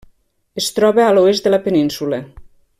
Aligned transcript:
Es 0.61 0.69
troba 0.77 1.05
a 1.07 1.11
l'oest 1.17 1.45
de 1.49 1.53
la 1.55 1.61
península. 1.69 2.23